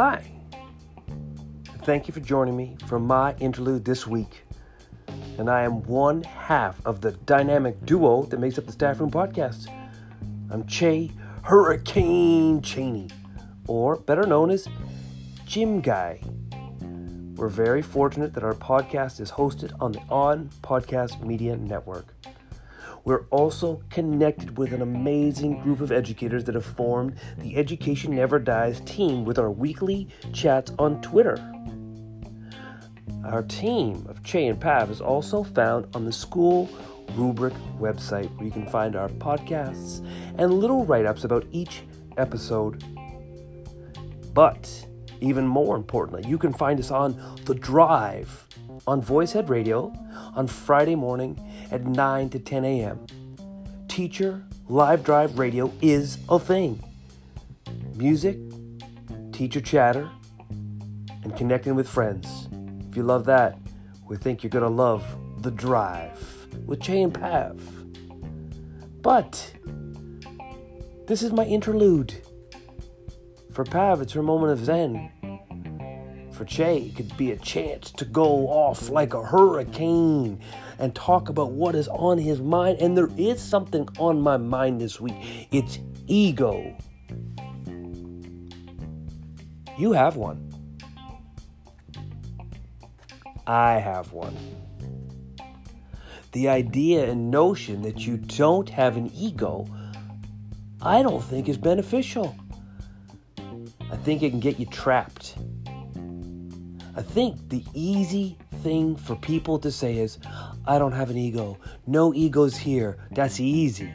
Hi. 0.00 0.22
Thank 1.82 2.06
you 2.06 2.14
for 2.14 2.20
joining 2.20 2.56
me 2.56 2.76
for 2.86 3.00
my 3.00 3.34
interlude 3.40 3.84
this 3.84 4.06
week. 4.06 4.44
And 5.38 5.50
I 5.50 5.62
am 5.62 5.82
one 5.82 6.22
half 6.22 6.80
of 6.86 7.00
the 7.00 7.10
dynamic 7.10 7.84
duo 7.84 8.22
that 8.26 8.38
makes 8.38 8.58
up 8.58 8.66
the 8.66 8.70
Staff 8.70 9.00
Room 9.00 9.10
Podcast. 9.10 9.66
I'm 10.52 10.64
Chey 10.68 11.10
Hurricane 11.42 12.62
Cheney, 12.62 13.08
or 13.66 13.96
better 13.96 14.24
known 14.24 14.52
as 14.52 14.68
Gym 15.46 15.80
Guy. 15.80 16.20
We're 17.34 17.48
very 17.48 17.82
fortunate 17.82 18.34
that 18.34 18.44
our 18.44 18.54
podcast 18.54 19.18
is 19.18 19.32
hosted 19.32 19.72
on 19.80 19.90
the 19.90 20.02
On 20.10 20.48
Podcast 20.62 21.24
Media 21.26 21.56
Network. 21.56 22.14
We're 23.04 23.26
also 23.30 23.82
connected 23.90 24.58
with 24.58 24.72
an 24.72 24.82
amazing 24.82 25.62
group 25.62 25.80
of 25.80 25.92
educators 25.92 26.44
that 26.44 26.54
have 26.54 26.64
formed 26.64 27.16
the 27.38 27.56
Education 27.56 28.14
Never 28.14 28.38
Dies 28.38 28.80
team 28.80 29.24
with 29.24 29.38
our 29.38 29.50
weekly 29.50 30.08
chats 30.32 30.72
on 30.78 31.00
Twitter. 31.00 31.36
Our 33.24 33.42
team 33.42 34.06
of 34.08 34.22
Chey 34.22 34.46
and 34.46 34.60
Pav 34.60 34.90
is 34.90 35.00
also 35.00 35.42
found 35.42 35.86
on 35.94 36.04
the 36.04 36.12
school 36.12 36.68
rubric 37.14 37.54
website 37.78 38.34
where 38.36 38.46
you 38.46 38.52
can 38.52 38.66
find 38.66 38.96
our 38.96 39.08
podcasts 39.08 40.06
and 40.36 40.54
little 40.54 40.84
write 40.84 41.06
ups 41.06 41.24
about 41.24 41.46
each 41.50 41.82
episode. 42.16 42.84
But 44.34 44.86
even 45.20 45.46
more 45.46 45.76
importantly, 45.76 46.28
you 46.28 46.38
can 46.38 46.52
find 46.52 46.78
us 46.78 46.90
on 46.90 47.36
The 47.44 47.54
Drive 47.54 48.46
on 48.86 49.02
VoiceEd 49.02 49.48
Radio 49.48 49.92
on 50.34 50.46
Friday 50.46 50.94
morning 50.94 51.38
at 51.70 51.84
9 51.84 52.30
to 52.30 52.38
10 52.38 52.64
a.m. 52.64 53.06
Teacher 53.88 54.44
Live 54.68 55.02
Drive 55.02 55.38
Radio 55.38 55.72
is 55.80 56.18
a 56.28 56.38
thing. 56.38 56.82
Music, 57.96 58.36
teacher 59.32 59.60
chatter, 59.60 60.10
and 61.22 61.36
connecting 61.36 61.74
with 61.74 61.88
friends. 61.88 62.48
If 62.88 62.96
you 62.96 63.02
love 63.02 63.24
that, 63.26 63.58
we 64.06 64.16
think 64.16 64.42
you're 64.42 64.50
going 64.50 64.62
to 64.62 64.68
love 64.68 65.04
The 65.42 65.50
Drive 65.50 66.46
with 66.66 66.80
Chey 66.80 67.02
and 67.02 67.12
Pav. 67.12 67.60
But 69.02 69.52
this 71.06 71.22
is 71.22 71.32
my 71.32 71.44
interlude. 71.44 72.14
For 73.52 73.64
Pav, 73.64 74.00
it's 74.02 74.12
her 74.12 74.22
moment 74.22 74.52
of 74.52 74.64
zen. 74.64 75.10
For 76.38 76.44
Chey, 76.44 76.82
it 76.82 76.94
could 76.94 77.16
be 77.16 77.32
a 77.32 77.36
chance 77.36 77.90
to 77.90 78.04
go 78.04 78.46
off 78.46 78.90
like 78.90 79.12
a 79.12 79.24
hurricane 79.24 80.38
and 80.78 80.94
talk 80.94 81.30
about 81.30 81.50
what 81.50 81.74
is 81.74 81.88
on 81.88 82.16
his 82.16 82.40
mind. 82.40 82.78
And 82.80 82.96
there 82.96 83.10
is 83.16 83.42
something 83.42 83.88
on 83.98 84.20
my 84.20 84.36
mind 84.36 84.80
this 84.80 85.00
week 85.00 85.48
it's 85.50 85.80
ego. 86.06 86.76
You 89.76 89.90
have 89.90 90.14
one. 90.14 90.48
I 93.44 93.80
have 93.80 94.12
one. 94.12 94.36
The 96.30 96.48
idea 96.50 97.10
and 97.10 97.32
notion 97.32 97.82
that 97.82 98.06
you 98.06 98.16
don't 98.16 98.70
have 98.70 98.96
an 98.96 99.10
ego, 99.12 99.66
I 100.80 101.02
don't 101.02 101.24
think 101.24 101.48
is 101.48 101.58
beneficial. 101.58 102.36
I 103.90 103.96
think 103.96 104.22
it 104.22 104.30
can 104.30 104.38
get 104.38 104.60
you 104.60 104.66
trapped. 104.66 105.34
I 106.98 107.02
think 107.02 107.48
the 107.48 107.64
easy 107.74 108.36
thing 108.64 108.96
for 108.96 109.14
people 109.14 109.56
to 109.60 109.70
say 109.70 109.98
is, 109.98 110.18
I 110.66 110.80
don't 110.80 110.90
have 110.90 111.10
an 111.10 111.16
ego. 111.16 111.56
No 111.86 112.12
egos 112.12 112.56
here. 112.56 112.98
That's 113.12 113.38
easy. 113.38 113.94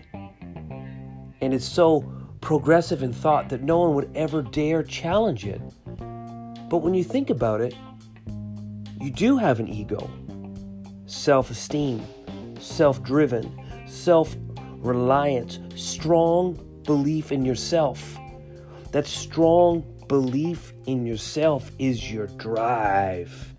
And 1.41 1.53
it's 1.53 1.67
so 1.67 2.09
progressive 2.39 3.03
in 3.03 3.11
thought 3.11 3.49
that 3.49 3.61
no 3.61 3.81
one 3.81 3.93
would 3.95 4.09
ever 4.15 4.41
dare 4.41 4.83
challenge 4.83 5.45
it. 5.45 5.61
But 6.69 6.77
when 6.77 6.93
you 6.93 7.03
think 7.03 7.29
about 7.29 7.59
it, 7.59 7.75
you 9.01 9.11
do 9.11 9.35
have 9.37 9.59
an 9.59 9.67
ego 9.67 10.09
self 11.05 11.51
esteem, 11.51 12.05
self 12.57 13.03
driven, 13.03 13.53
self 13.85 14.33
reliance, 14.77 15.59
strong 15.75 16.53
belief 16.85 17.33
in 17.33 17.43
yourself. 17.43 18.17
That 18.93 19.05
strong 19.05 19.92
belief 20.13 20.73
in 20.85 21.07
yourself 21.07 21.71
is 21.79 22.11
your 22.11 22.27
drive. 22.27 23.55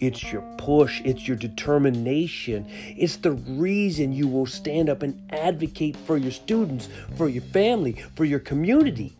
It's 0.00 0.32
your 0.32 0.40
push, 0.56 1.02
it's 1.04 1.28
your 1.28 1.36
determination. 1.36 2.64
It's 2.96 3.16
the 3.16 3.32
reason 3.32 4.14
you 4.14 4.26
will 4.26 4.46
stand 4.46 4.88
up 4.88 5.02
and 5.02 5.20
advocate 5.30 5.98
for 5.98 6.16
your 6.16 6.30
students, 6.30 6.88
for 7.18 7.28
your 7.28 7.42
family, 7.42 7.92
for 8.16 8.24
your 8.24 8.38
community. 8.38 9.18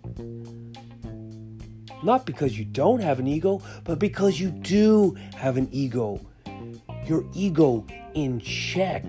Not 2.03 2.25
because 2.25 2.59
you 2.59 2.65
don't 2.65 3.01
have 3.01 3.19
an 3.19 3.27
ego, 3.27 3.61
but 3.85 3.99
because 3.99 4.41
you 4.41 4.49
do 4.49 5.15
have 5.37 5.59
an 5.59 5.69
ego. 5.71 6.23
Your 7.05 7.23
ego 7.35 7.85
in 8.15 8.41
check 8.41 9.05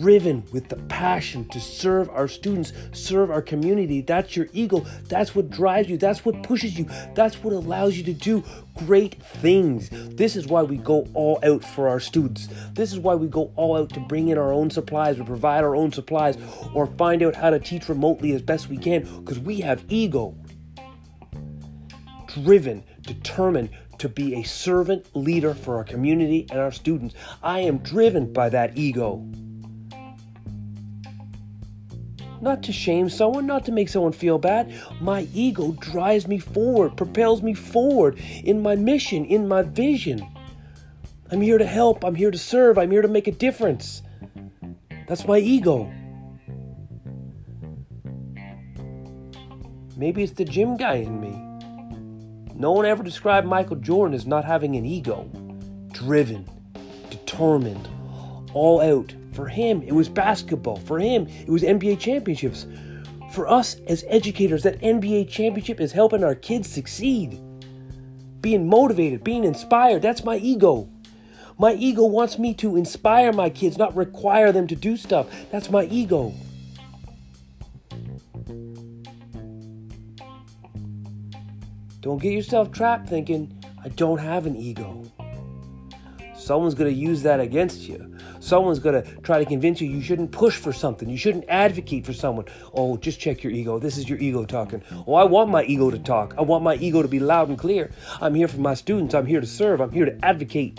driven 0.00 0.44
with 0.52 0.68
the 0.68 0.76
passion 0.88 1.46
to 1.48 1.60
serve 1.60 2.08
our 2.10 2.26
students, 2.26 2.72
serve 2.92 3.30
our 3.30 3.42
community. 3.42 4.00
That's 4.00 4.36
your 4.36 4.48
ego. 4.52 4.80
That's 5.08 5.34
what 5.34 5.50
drives 5.50 5.88
you. 5.88 5.96
That's 5.96 6.24
what 6.24 6.42
pushes 6.42 6.78
you. 6.78 6.88
That's 7.14 7.36
what 7.42 7.52
allows 7.52 7.96
you 7.96 8.04
to 8.04 8.12
do 8.12 8.44
great 8.74 9.22
things. 9.22 9.88
This 9.90 10.34
is 10.34 10.48
why 10.48 10.62
we 10.62 10.78
go 10.78 11.06
all 11.14 11.38
out 11.44 11.64
for 11.64 11.88
our 11.88 12.00
students. 12.00 12.48
This 12.72 12.92
is 12.92 12.98
why 12.98 13.14
we 13.14 13.28
go 13.28 13.52
all 13.54 13.76
out 13.76 13.90
to 13.90 14.00
bring 14.00 14.28
in 14.28 14.38
our 14.38 14.52
own 14.52 14.70
supplies 14.70 15.20
or 15.20 15.24
provide 15.24 15.62
our 15.62 15.76
own 15.76 15.92
supplies 15.92 16.36
or 16.74 16.86
find 16.86 17.22
out 17.22 17.36
how 17.36 17.50
to 17.50 17.60
teach 17.60 17.88
remotely 17.88 18.32
as 18.32 18.42
best 18.42 18.68
we 18.68 18.76
can 18.76 19.02
because 19.20 19.38
we 19.38 19.60
have 19.60 19.84
ego. 19.88 20.36
Driven, 22.42 22.82
determined 23.02 23.70
to 23.98 24.08
be 24.08 24.34
a 24.34 24.42
servant 24.42 25.06
leader 25.14 25.54
for 25.54 25.76
our 25.76 25.84
community 25.84 26.48
and 26.50 26.58
our 26.58 26.72
students. 26.72 27.14
I 27.44 27.60
am 27.60 27.78
driven 27.78 28.32
by 28.32 28.48
that 28.48 28.76
ego 28.76 29.24
not 32.44 32.62
to 32.64 32.72
shame 32.72 33.08
someone, 33.08 33.46
not 33.46 33.64
to 33.64 33.72
make 33.72 33.88
someone 33.88 34.12
feel 34.12 34.38
bad. 34.38 34.72
My 35.00 35.26
ego 35.34 35.72
drives 35.80 36.28
me 36.28 36.38
forward, 36.38 36.96
propels 36.96 37.42
me 37.42 37.54
forward 37.54 38.20
in 38.44 38.62
my 38.62 38.76
mission, 38.76 39.24
in 39.24 39.48
my 39.48 39.62
vision. 39.62 40.24
I'm 41.32 41.40
here 41.40 41.58
to 41.58 41.66
help, 41.66 42.04
I'm 42.04 42.14
here 42.14 42.30
to 42.30 42.38
serve, 42.38 42.78
I'm 42.78 42.90
here 42.90 43.02
to 43.02 43.08
make 43.08 43.26
a 43.26 43.32
difference. 43.32 44.02
That's 45.08 45.26
my 45.26 45.38
ego. 45.38 45.92
Maybe 49.96 50.22
it's 50.22 50.32
the 50.32 50.44
gym 50.44 50.76
guy 50.76 50.96
in 50.96 51.20
me. 51.20 51.40
No 52.54 52.72
one 52.72 52.84
ever 52.84 53.02
described 53.02 53.46
Michael 53.46 53.76
Jordan 53.76 54.14
as 54.14 54.26
not 54.26 54.44
having 54.44 54.76
an 54.76 54.84
ego. 54.84 55.28
Driven, 55.92 56.48
determined, 57.10 57.88
all 58.52 58.80
out, 58.80 59.14
for 59.34 59.48
him, 59.48 59.82
it 59.82 59.92
was 59.92 60.08
basketball. 60.08 60.76
For 60.76 60.98
him, 60.98 61.26
it 61.26 61.50
was 61.50 61.62
NBA 61.62 61.98
championships. 61.98 62.66
For 63.32 63.48
us 63.48 63.76
as 63.88 64.04
educators, 64.08 64.62
that 64.62 64.80
NBA 64.80 65.28
championship 65.28 65.80
is 65.80 65.92
helping 65.92 66.22
our 66.22 66.36
kids 66.36 66.70
succeed. 66.70 67.40
Being 68.40 68.68
motivated, 68.68 69.24
being 69.24 69.44
inspired, 69.44 70.02
that's 70.02 70.24
my 70.24 70.36
ego. 70.36 70.88
My 71.58 71.74
ego 71.74 72.04
wants 72.04 72.38
me 72.38 72.54
to 72.54 72.76
inspire 72.76 73.32
my 73.32 73.50
kids, 73.50 73.78
not 73.78 73.96
require 73.96 74.52
them 74.52 74.66
to 74.68 74.76
do 74.76 74.96
stuff. 74.96 75.28
That's 75.50 75.70
my 75.70 75.84
ego. 75.84 76.32
Don't 82.00 82.18
get 82.18 82.32
yourself 82.32 82.70
trapped 82.70 83.08
thinking, 83.08 83.58
I 83.82 83.88
don't 83.88 84.18
have 84.18 84.46
an 84.46 84.56
ego. 84.56 85.03
Someone's 86.44 86.74
going 86.74 86.92
to 86.92 86.98
use 86.98 87.22
that 87.22 87.40
against 87.40 87.88
you. 87.88 88.14
Someone's 88.38 88.78
going 88.78 89.02
to 89.02 89.16
try 89.22 89.38
to 89.38 89.46
convince 89.46 89.80
you 89.80 89.88
you 89.88 90.02
shouldn't 90.02 90.30
push 90.30 90.56
for 90.58 90.74
something. 90.74 91.08
You 91.08 91.16
shouldn't 91.16 91.46
advocate 91.48 92.04
for 92.04 92.12
someone. 92.12 92.44
Oh, 92.74 92.98
just 92.98 93.18
check 93.18 93.42
your 93.42 93.52
ego. 93.52 93.78
This 93.78 93.96
is 93.96 94.08
your 94.08 94.18
ego 94.18 94.44
talking. 94.44 94.82
Oh, 95.06 95.14
I 95.14 95.24
want 95.24 95.48
my 95.48 95.64
ego 95.64 95.90
to 95.90 95.98
talk. 95.98 96.34
I 96.36 96.42
want 96.42 96.62
my 96.62 96.74
ego 96.76 97.00
to 97.00 97.08
be 97.08 97.18
loud 97.18 97.48
and 97.48 97.58
clear. 97.58 97.90
I'm 98.20 98.34
here 98.34 98.46
for 98.46 98.60
my 98.60 98.74
students. 98.74 99.14
I'm 99.14 99.24
here 99.24 99.40
to 99.40 99.46
serve. 99.46 99.80
I'm 99.80 99.90
here 99.90 100.04
to 100.04 100.22
advocate. 100.22 100.78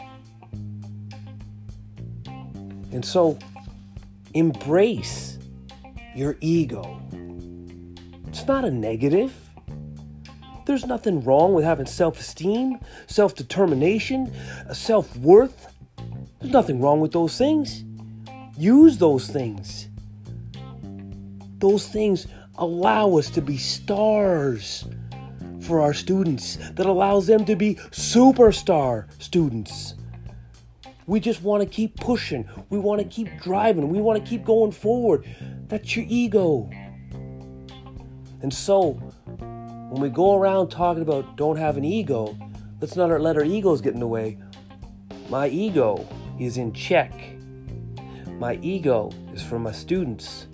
And 2.91 3.03
so, 3.03 3.39
embrace 4.35 5.39
your 6.15 6.37
ego. 6.41 7.01
It's 8.27 8.45
not 8.45 8.65
a 8.65 8.71
negative. 8.71 9.44
There's 10.65 10.85
nothing 10.85 11.23
wrong 11.23 11.53
with 11.53 11.63
having 11.63 11.85
self 11.85 12.19
esteem, 12.19 12.79
self 13.07 13.35
determination, 13.35 14.33
self 14.73 15.15
worth. 15.17 15.73
There's 16.39 16.53
nothing 16.53 16.81
wrong 16.81 16.99
with 16.99 17.11
those 17.11 17.37
things. 17.37 17.83
Use 18.57 18.97
those 18.97 19.27
things. 19.27 19.87
Those 21.59 21.87
things 21.87 22.27
allow 22.57 23.17
us 23.17 23.29
to 23.31 23.41
be 23.41 23.57
stars 23.57 24.85
for 25.61 25.81
our 25.81 25.93
students, 25.93 26.57
that 26.73 26.85
allows 26.85 27.27
them 27.27 27.43
to 27.45 27.55
be 27.55 27.75
superstar 27.91 29.07
students. 29.21 29.95
We 31.07 31.19
just 31.19 31.41
want 31.43 31.63
to 31.63 31.69
keep 31.69 31.99
pushing. 31.99 32.47
We 32.69 32.79
want 32.79 33.01
to 33.01 33.07
keep 33.07 33.39
driving. 33.41 33.89
We 33.89 33.99
want 33.99 34.23
to 34.23 34.29
keep 34.29 34.43
going 34.43 34.71
forward. 34.71 35.25
That's 35.67 35.95
your 35.95 36.05
ego. 36.07 36.69
And 38.41 38.53
so, 38.53 38.99
when 39.95 40.01
we 40.01 40.09
go 40.09 40.35
around 40.35 40.67
talking 40.67 41.01
about 41.01 41.37
don't 41.37 41.55
have 41.55 41.77
an 41.77 41.85
ego, 41.85 42.37
let's 42.81 42.97
not 42.97 43.09
let 43.21 43.37
our 43.37 43.45
egos 43.45 43.79
get 43.79 43.93
in 43.93 44.01
the 44.01 44.07
way. 44.07 44.37
My 45.29 45.47
ego 45.47 46.05
is 46.37 46.57
in 46.57 46.73
check. 46.73 47.13
My 48.37 48.59
ego 48.61 49.09
is 49.31 49.41
for 49.41 49.57
my 49.57 49.71
students, 49.71 50.47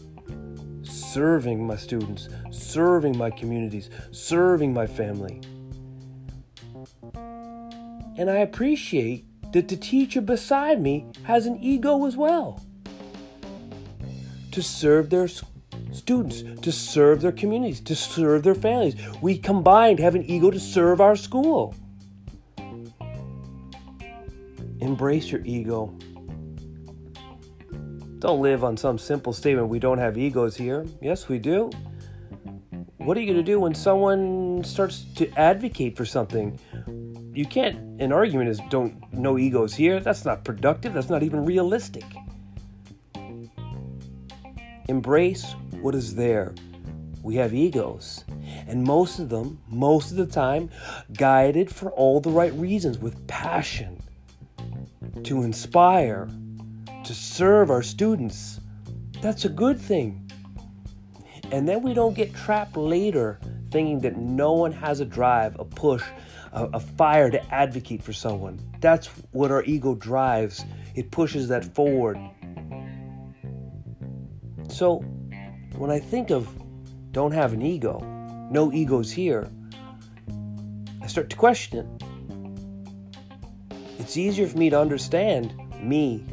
serving 0.83 1.65
my 1.65 1.75
students, 1.75 2.29
serving 2.51 3.17
my 3.17 3.31
communities, 3.31 3.89
serving 4.11 4.75
my 4.75 4.85
family. 4.85 5.41
And 7.15 8.29
I 8.29 8.37
appreciate 8.41 9.25
that 9.53 9.69
the 9.69 9.75
teacher 9.75 10.21
beside 10.21 10.79
me 10.79 11.07
has 11.23 11.47
an 11.47 11.57
ego 11.63 12.05
as 12.05 12.15
well 12.15 12.63
to 14.51 14.61
serve 14.61 15.09
their 15.09 15.27
students, 16.01 16.43
to 16.61 16.71
serve 16.71 17.21
their 17.21 17.31
communities, 17.31 17.79
to 17.81 17.95
serve 17.95 18.41
their 18.41 18.55
families. 18.55 18.95
We 19.21 19.37
combined 19.37 19.99
have 19.99 20.15
an 20.15 20.23
ego 20.23 20.49
to 20.49 20.59
serve 20.59 20.99
our 20.99 21.15
school. 21.15 21.75
Embrace 24.79 25.31
your 25.31 25.41
ego. 25.45 25.95
Don't 28.17 28.41
live 28.41 28.63
on 28.63 28.77
some 28.77 28.97
simple 28.97 29.31
statement 29.31 29.67
we 29.67 29.79
don't 29.79 29.99
have 29.99 30.17
egos 30.17 30.57
here. 30.57 30.85
Yes, 31.01 31.27
we 31.27 31.37
do. 31.37 31.69
What 32.97 33.15
are 33.15 33.19
you 33.19 33.27
going 33.27 33.43
to 33.43 33.51
do 33.51 33.59
when 33.59 33.75
someone 33.75 34.63
starts 34.63 35.05
to 35.15 35.29
advocate 35.39 35.95
for 35.95 36.05
something? 36.05 36.59
You 37.33 37.45
can't, 37.45 37.77
an 38.01 38.11
argument 38.11 38.49
is 38.49 38.59
don't, 38.69 38.93
no 39.13 39.37
egos 39.37 39.73
here. 39.75 39.99
That's 39.99 40.25
not 40.25 40.43
productive. 40.43 40.93
That's 40.93 41.09
not 41.09 41.21
even 41.23 41.45
realistic. 41.45 42.05
Embrace 44.91 45.55
what 45.79 45.95
is 45.95 46.15
there. 46.15 46.53
We 47.23 47.35
have 47.35 47.53
egos, 47.53 48.25
and 48.67 48.83
most 48.83 49.19
of 49.19 49.29
them, 49.29 49.57
most 49.69 50.11
of 50.11 50.17
the 50.17 50.25
time, 50.25 50.69
guided 51.13 51.73
for 51.73 51.91
all 51.91 52.19
the 52.19 52.29
right 52.29 52.51
reasons 52.55 52.97
with 52.99 53.25
passion 53.25 54.03
to 55.23 55.43
inspire, 55.43 56.27
to 57.05 57.13
serve 57.13 57.71
our 57.71 57.81
students. 57.81 58.59
That's 59.21 59.45
a 59.45 59.49
good 59.49 59.79
thing. 59.79 60.29
And 61.53 61.65
then 61.65 61.83
we 61.83 61.93
don't 61.93 62.13
get 62.13 62.35
trapped 62.35 62.75
later 62.75 63.39
thinking 63.71 63.99
that 64.01 64.17
no 64.17 64.51
one 64.51 64.73
has 64.73 64.99
a 64.99 65.05
drive, 65.05 65.57
a 65.57 65.63
push, 65.63 66.03
a, 66.51 66.65
a, 66.73 66.79
fire 66.81 67.31
to 67.31 67.41
advocate 67.53 68.03
for 68.03 68.11
someone. 68.11 68.59
That's 68.81 69.07
what 69.31 69.51
our 69.51 69.63
ego 69.63 69.95
drives. 69.95 70.65
It 70.95 71.11
pushes 71.11 71.47
that 71.47 71.63
forward. 71.73 72.19
So, 74.81 74.97
when 75.77 75.91
I 75.91 75.99
think 75.99 76.31
of 76.31 76.49
don't 77.11 77.33
have 77.33 77.53
an 77.53 77.61
ego, 77.61 77.99
no 78.49 78.73
egos 78.73 79.11
here, 79.11 79.47
I 81.03 81.05
start 81.05 81.29
to 81.29 81.35
question 81.35 81.77
it. 81.77 81.85
It's 83.99 84.17
easier 84.17 84.47
for 84.47 84.57
me 84.57 84.71
to 84.71 84.79
understand 84.79 85.53
me, 85.79 86.25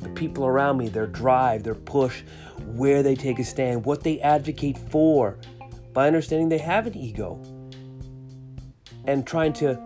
the 0.00 0.10
people 0.10 0.44
around 0.44 0.76
me, 0.76 0.90
their 0.90 1.06
drive, 1.06 1.62
their 1.62 1.74
push, 1.74 2.22
where 2.66 3.02
they 3.02 3.14
take 3.14 3.38
a 3.38 3.44
stand, 3.44 3.86
what 3.86 4.02
they 4.02 4.20
advocate 4.20 4.76
for, 4.76 5.38
by 5.94 6.06
understanding 6.06 6.50
they 6.50 6.58
have 6.58 6.86
an 6.86 6.94
ego 6.94 7.40
and 9.06 9.26
trying 9.26 9.54
to 9.54 9.80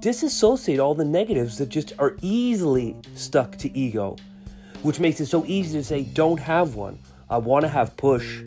disassociate 0.00 0.78
all 0.78 0.94
the 0.94 1.06
negatives 1.06 1.56
that 1.56 1.70
just 1.70 1.94
are 1.98 2.18
easily 2.20 2.94
stuck 3.14 3.56
to 3.56 3.74
ego, 3.74 4.14
which 4.82 5.00
makes 5.00 5.20
it 5.20 5.24
so 5.24 5.42
easy 5.46 5.78
to 5.78 5.82
say, 5.82 6.02
don't 6.02 6.38
have 6.38 6.74
one. 6.74 6.98
I 7.28 7.38
want 7.38 7.64
to 7.64 7.68
have 7.68 7.96
push. 7.96 8.42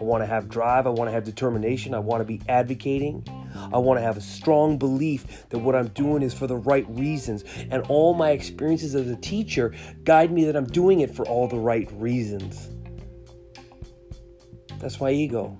I 0.00 0.02
want 0.02 0.22
to 0.22 0.26
have 0.26 0.48
drive. 0.48 0.86
I 0.86 0.90
want 0.90 1.08
to 1.08 1.12
have 1.12 1.24
determination. 1.24 1.94
I 1.94 2.00
want 2.00 2.20
to 2.20 2.24
be 2.24 2.40
advocating. 2.48 3.24
I 3.72 3.78
want 3.78 3.98
to 3.98 4.02
have 4.02 4.16
a 4.16 4.20
strong 4.20 4.76
belief 4.76 5.48
that 5.50 5.58
what 5.58 5.76
I'm 5.76 5.88
doing 5.88 6.22
is 6.22 6.34
for 6.34 6.46
the 6.46 6.56
right 6.56 6.86
reasons. 6.88 7.44
And 7.70 7.84
all 7.88 8.14
my 8.14 8.30
experiences 8.30 8.94
as 8.94 9.08
a 9.08 9.16
teacher 9.16 9.72
guide 10.02 10.32
me 10.32 10.44
that 10.46 10.56
I'm 10.56 10.66
doing 10.66 11.00
it 11.00 11.14
for 11.14 11.26
all 11.26 11.46
the 11.46 11.58
right 11.58 11.88
reasons. 11.92 12.70
That's 14.80 15.00
my 15.00 15.10
ego. 15.10 15.56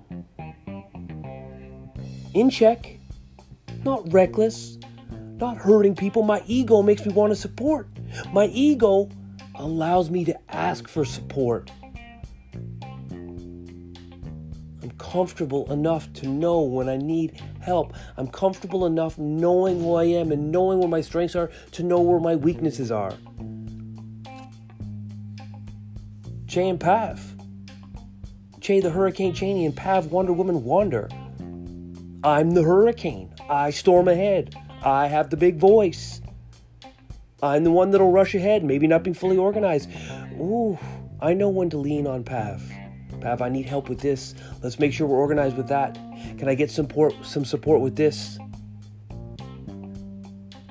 In 2.33 2.49
check, 2.49 2.97
not 3.85 4.11
reckless, 4.11 4.77
not 5.37 5.57
hurting 5.57 5.95
people. 5.95 6.23
My 6.23 6.43
ego 6.45 6.81
makes 6.81 7.05
me 7.05 7.13
want 7.13 7.31
to 7.31 7.35
support. 7.35 7.87
My 8.33 8.47
ego 8.47 9.09
allows 9.55 10.09
me 10.09 10.25
to 10.25 10.37
ask 10.53 10.89
for 10.89 11.05
support. 11.05 11.71
Comfortable 15.15 15.71
enough 15.71 16.11
to 16.15 16.27
know 16.27 16.59
when 16.59 16.89
I 16.89 16.97
need 16.97 17.41
help. 17.61 17.93
I'm 18.17 18.27
comfortable 18.27 18.85
enough 18.85 19.17
knowing 19.17 19.79
who 19.79 19.95
I 19.95 20.03
am 20.03 20.33
and 20.33 20.51
knowing 20.51 20.79
where 20.79 20.89
my 20.89 20.99
strengths 20.99 21.37
are 21.37 21.49
to 21.71 21.83
know 21.83 22.01
where 22.01 22.19
my 22.19 22.35
weaknesses 22.35 22.91
are. 22.91 23.13
Chey 26.49 26.67
and 26.67 26.77
Pav. 26.77 27.33
Chey 28.59 28.81
the 28.81 28.89
Hurricane 28.89 29.33
Cheney 29.33 29.65
and 29.65 29.73
Pav 29.73 30.07
Wonder 30.07 30.33
Woman 30.33 30.65
Wonder. 30.65 31.07
I'm 32.21 32.51
the 32.51 32.63
hurricane. 32.63 33.33
I 33.49 33.69
storm 33.69 34.09
ahead. 34.09 34.53
I 34.83 35.07
have 35.07 35.29
the 35.29 35.37
big 35.37 35.59
voice. 35.59 36.19
I'm 37.41 37.63
the 37.63 37.71
one 37.71 37.91
that'll 37.91 38.11
rush 38.11 38.35
ahead, 38.35 38.65
maybe 38.65 38.85
not 38.85 39.03
being 39.03 39.13
fully 39.13 39.37
organized. 39.37 39.89
Ooh, 40.33 40.77
I 41.21 41.33
know 41.33 41.47
when 41.47 41.69
to 41.69 41.77
lean 41.77 42.05
on 42.05 42.25
Pav. 42.25 42.69
Pav, 43.21 43.41
I 43.41 43.49
need 43.49 43.65
help 43.65 43.89
with 43.89 43.99
this. 43.99 44.35
Let's 44.61 44.79
make 44.79 44.93
sure 44.93 45.07
we're 45.07 45.17
organized 45.17 45.57
with 45.57 45.67
that. 45.69 45.95
Can 46.37 46.47
I 46.47 46.55
get 46.55 46.71
some 46.71 46.85
support, 46.85 47.13
some 47.23 47.45
support 47.45 47.81
with 47.81 47.95
this? 47.95 48.37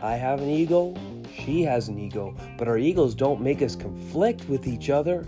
I 0.02 0.16
have 0.16 0.40
an 0.40 0.50
ego. 0.50 0.94
She 1.34 1.62
has 1.62 1.88
an 1.88 1.98
ego. 1.98 2.36
But 2.58 2.68
our 2.68 2.78
egos 2.78 3.14
don't 3.14 3.40
make 3.40 3.62
us 3.62 3.74
conflict 3.74 4.48
with 4.48 4.66
each 4.66 4.90
other. 4.90 5.26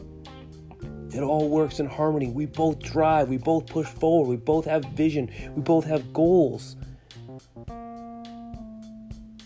It 1.13 1.23
all 1.23 1.49
works 1.49 1.81
in 1.81 1.87
harmony. 1.87 2.29
We 2.29 2.47
both 2.47 2.79
drive. 2.81 3.29
We 3.29 3.39
both 3.39 3.67
push 3.67 3.87
forward. 3.87 4.29
We 4.29 4.37
both 4.37 4.67
have 4.67 4.85
vision. 4.85 5.31
We 5.55 5.63
both 5.63 5.85
have 5.87 6.13
goals. 6.13 6.77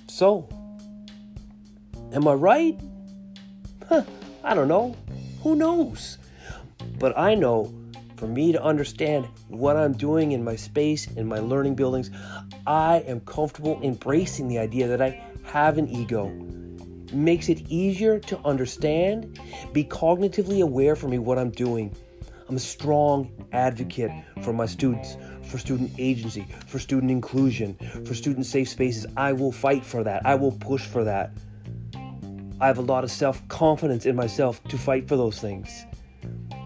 So, 0.08 0.48
am 2.12 2.26
I 2.26 2.34
right? 2.34 2.80
Huh, 3.88 4.02
I 4.42 4.54
don't 4.54 4.68
know. 4.68 4.96
Who 5.42 5.54
knows? 5.54 6.18
But 7.00 7.18
I 7.18 7.34
know 7.34 7.74
for 8.16 8.26
me 8.26 8.52
to 8.52 8.62
understand 8.62 9.26
what 9.48 9.74
I'm 9.74 9.94
doing 9.94 10.32
in 10.32 10.44
my 10.44 10.54
space, 10.54 11.06
in 11.16 11.26
my 11.26 11.38
learning 11.38 11.74
buildings, 11.74 12.10
I 12.66 12.98
am 13.06 13.20
comfortable 13.20 13.80
embracing 13.82 14.46
the 14.48 14.58
idea 14.58 14.86
that 14.86 15.00
I 15.00 15.24
have 15.44 15.78
an 15.78 15.88
ego. 15.88 16.28
Makes 17.12 17.48
it 17.48 17.62
easier 17.70 18.20
to 18.20 18.38
understand, 18.44 19.40
be 19.72 19.82
cognitively 19.82 20.60
aware 20.60 20.94
for 20.94 21.08
me 21.08 21.18
what 21.18 21.38
I'm 21.38 21.50
doing. 21.50 21.96
I'm 22.48 22.56
a 22.56 22.60
strong 22.60 23.30
advocate 23.52 24.12
for 24.42 24.52
my 24.52 24.66
students, 24.66 25.16
for 25.48 25.56
student 25.56 25.92
agency, 25.98 26.46
for 26.66 26.78
student 26.78 27.10
inclusion, 27.10 27.78
for 28.04 28.12
student 28.14 28.44
safe 28.44 28.68
spaces. 28.68 29.06
I 29.16 29.32
will 29.32 29.52
fight 29.52 29.86
for 29.86 30.04
that. 30.04 30.26
I 30.26 30.34
will 30.34 30.52
push 30.52 30.84
for 30.84 31.04
that. 31.04 31.32
I 32.60 32.66
have 32.66 32.76
a 32.76 32.82
lot 32.82 33.04
of 33.04 33.10
self 33.10 33.46
confidence 33.48 34.04
in 34.04 34.14
myself 34.14 34.62
to 34.64 34.76
fight 34.76 35.08
for 35.08 35.16
those 35.16 35.40
things. 35.40 35.86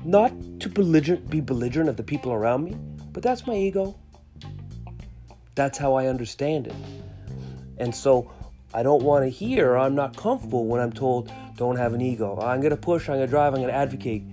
Not 0.05 0.33
to 0.61 0.69
belligerent, 0.69 1.31
be 1.31 1.41
belligerent 1.41 1.89
of 1.89 1.97
the 1.97 2.03
people 2.03 2.33
around 2.33 2.65
me, 2.65 2.77
but 3.13 3.23
that's 3.23 3.47
my 3.47 3.55
ego. 3.55 3.99
That's 5.55 5.79
how 5.79 5.95
I 5.95 6.09
understand 6.09 6.67
it. 6.67 6.75
And 7.79 7.95
so 7.95 8.31
I 8.75 8.83
don't 8.83 9.03
want 9.03 9.25
to 9.25 9.31
hear, 9.31 9.77
I'm 9.77 9.95
not 9.95 10.15
comfortable 10.15 10.67
when 10.67 10.81
I'm 10.81 10.93
told, 10.93 11.33
don't 11.57 11.77
have 11.77 11.95
an 11.95 12.03
ego. 12.03 12.39
I'm 12.39 12.61
going 12.61 12.71
to 12.71 12.77
push, 12.77 13.09
I'm 13.09 13.17
going 13.17 13.27
to 13.27 13.31
drive, 13.31 13.55
I'm 13.55 13.61
going 13.61 13.69
to 13.69 13.75
advocate. 13.75 14.25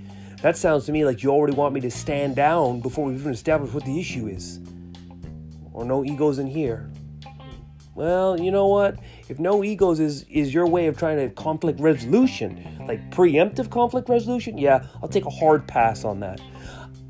That 0.41 0.57
sounds 0.57 0.85
to 0.87 0.91
me 0.91 1.05
like 1.05 1.23
you 1.23 1.29
already 1.29 1.55
want 1.55 1.73
me 1.73 1.79
to 1.81 1.91
stand 1.91 2.35
down 2.35 2.81
before 2.81 3.05
we've 3.05 3.19
even 3.19 3.31
established 3.31 3.73
what 3.73 3.85
the 3.85 3.97
issue 3.97 4.27
is. 4.27 4.59
Or 5.71 5.85
no 5.85 6.03
egos 6.03 6.39
in 6.39 6.47
here. 6.47 6.90
Well, 7.93 8.39
you 8.39 8.51
know 8.51 8.67
what? 8.67 8.97
If 9.27 9.39
no 9.39 9.63
egos 9.63 9.99
is 9.99 10.23
is 10.23 10.53
your 10.53 10.67
way 10.67 10.87
of 10.87 10.97
trying 10.97 11.17
to 11.17 11.33
conflict 11.33 11.79
resolution, 11.79 12.85
like 12.87 13.11
preemptive 13.11 13.69
conflict 13.69 14.07
resolution, 14.07 14.57
yeah, 14.57 14.85
I'll 15.01 15.09
take 15.09 15.25
a 15.25 15.29
hard 15.29 15.67
pass 15.67 16.05
on 16.05 16.19
that. 16.21 16.39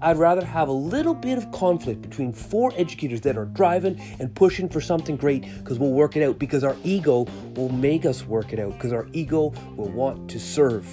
I'd 0.04 0.18
rather 0.18 0.44
have 0.44 0.68
a 0.68 0.74
little 0.74 1.14
bit 1.14 1.38
of 1.38 1.52
conflict 1.52 2.02
between 2.02 2.34
four 2.34 2.74
educators 2.76 3.22
that 3.22 3.38
are 3.38 3.46
driving 3.46 4.00
and 4.20 4.34
pushing 4.34 4.68
for 4.68 4.82
something 4.82 5.16
great 5.16 5.44
because 5.60 5.78
we'll 5.78 5.92
work 5.92 6.16
it 6.16 6.24
out 6.24 6.40
because 6.40 6.64
our 6.64 6.76
ego 6.84 7.28
will 7.56 7.70
make 7.70 8.06
us 8.06 8.26
work 8.26 8.52
it 8.52 8.60
out 8.60 8.74
because 8.74 8.94
our 8.94 9.08
ego 9.14 9.54
will 9.76 9.90
want 9.90 10.28
to 10.32 10.40
serve 10.40 10.88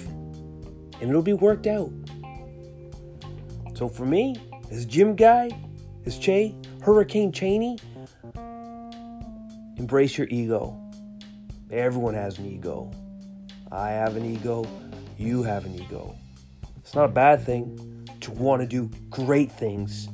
and 1.01 1.09
it'll 1.09 1.21
be 1.21 1.33
worked 1.33 1.65
out. 1.65 1.91
So 3.73 3.87
for 3.87 4.05
me, 4.05 4.35
as 4.69 4.85
Gym 4.85 5.15
Guy, 5.15 5.49
as 6.05 6.17
Chey, 6.17 6.55
Hurricane 6.81 7.31
Cheney, 7.31 7.79
Embrace 9.79 10.17
your 10.17 10.27
ego. 10.29 10.77
Everyone 11.71 12.13
has 12.13 12.37
an 12.37 12.45
ego. 12.45 12.91
I 13.71 13.91
have 13.91 14.17
an 14.17 14.25
ego. 14.25 14.67
You 15.17 15.41
have 15.43 15.65
an 15.65 15.73
ego. 15.73 16.17
It's 16.79 16.93
not 16.93 17.05
a 17.05 17.13
bad 17.13 17.45
thing 17.45 18.05
to 18.19 18.31
want 18.31 18.61
to 18.61 18.67
do 18.67 18.91
great 19.09 19.49
things 19.49 20.09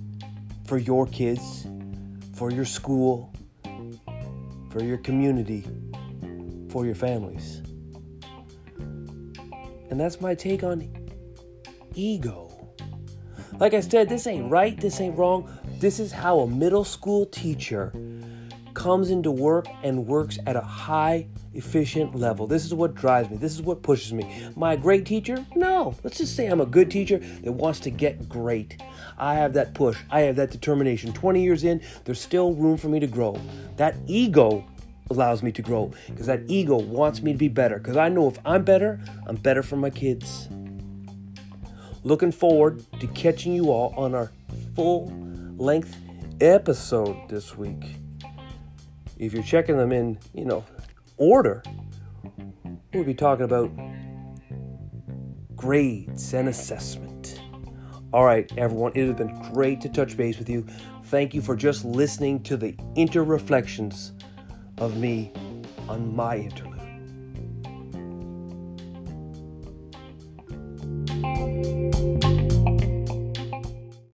for 0.67 0.77
your 0.77 1.07
kids, 1.07 1.65
for 2.35 2.51
your 2.51 2.63
school, 2.63 3.33
for 4.69 4.83
your 4.83 4.99
community, 4.99 5.65
for 6.69 6.85
your 6.85 6.95
families. 6.95 7.63
And 9.89 9.99
that's 9.99 10.21
my 10.21 10.35
take 10.35 10.63
on 10.63 10.87
ego. 11.95 12.51
Like 13.59 13.73
I 13.73 13.79
said, 13.79 14.09
this 14.09 14.27
ain't 14.27 14.51
right, 14.51 14.79
this 14.79 15.01
ain't 15.01 15.17
wrong. 15.17 15.49
This 15.79 15.99
is 15.99 16.11
how 16.11 16.41
a 16.41 16.47
middle 16.47 16.83
school 16.83 17.25
teacher 17.25 17.91
comes 18.75 19.09
into 19.09 19.31
work 19.31 19.65
and 19.81 20.05
works 20.05 20.37
at 20.45 20.55
a 20.55 20.61
high 20.61 21.27
efficient 21.53 22.13
level. 22.13 22.45
This 22.45 22.65
is 22.65 22.73
what 22.73 22.93
drives 22.93 23.29
me. 23.29 23.37
This 23.37 23.53
is 23.53 23.61
what 23.61 23.81
pushes 23.81 24.13
me. 24.13 24.47
My 24.55 24.75
great 24.75 25.05
teacher? 25.05 25.43
No. 25.55 25.95
Let's 26.03 26.17
just 26.17 26.35
say 26.35 26.45
I'm 26.47 26.61
a 26.61 26.65
good 26.65 26.91
teacher 26.91 27.17
that 27.17 27.51
wants 27.51 27.79
to 27.81 27.89
get 27.89 28.29
great. 28.29 28.81
I 29.17 29.35
have 29.35 29.53
that 29.53 29.73
push. 29.73 29.97
I 30.11 30.21
have 30.21 30.35
that 30.35 30.51
determination. 30.51 31.13
20 31.13 31.41
years 31.41 31.63
in, 31.63 31.81
there's 32.03 32.21
still 32.21 32.53
room 32.53 32.77
for 32.77 32.89
me 32.89 32.99
to 32.99 33.07
grow. 33.07 33.39
That 33.77 33.95
ego 34.05 34.65
allows 35.09 35.41
me 35.41 35.51
to 35.53 35.61
grow 35.61 35.91
because 36.07 36.25
that 36.25 36.41
ego 36.47 36.77
wants 36.77 37.21
me 37.21 37.31
to 37.31 37.37
be 37.37 37.47
better 37.47 37.77
because 37.77 37.97
I 37.97 38.09
know 38.09 38.27
if 38.27 38.39
I'm 38.45 38.63
better, 38.63 38.99
I'm 39.27 39.35
better 39.35 39.63
for 39.63 39.77
my 39.77 39.89
kids. 39.89 40.49
Looking 42.03 42.31
forward 42.31 42.83
to 42.99 43.07
catching 43.07 43.53
you 43.53 43.71
all 43.71 43.93
on 43.95 44.13
our 44.13 44.31
full 44.75 45.11
length 45.57 45.95
episode 46.41 47.29
this 47.29 47.57
week. 47.57 48.04
If 49.17 49.33
you're 49.33 49.43
checking 49.43 49.77
them 49.77 49.91
in, 49.91 50.19
you 50.33 50.45
know, 50.45 50.65
order, 51.17 51.63
we'll 52.93 53.03
be 53.03 53.13
talking 53.13 53.45
about 53.45 53.71
grades 55.55 56.33
and 56.33 56.49
assessment. 56.49 57.39
All 58.13 58.25
right, 58.25 58.51
everyone, 58.57 58.91
it 58.95 59.05
has 59.05 59.15
been 59.15 59.51
great 59.53 59.81
to 59.81 59.89
touch 59.89 60.15
base 60.15 60.37
with 60.37 60.49
you. 60.49 60.65
Thank 61.05 61.33
you 61.33 61.41
for 61.41 61.55
just 61.55 61.85
listening 61.85 62.43
to 62.43 62.57
the 62.57 62.75
inter 62.95 63.23
reflections 63.23 64.13
of 64.77 64.97
me 64.97 65.31
on 65.87 66.15
my 66.15 66.37
interlude. 66.37 66.74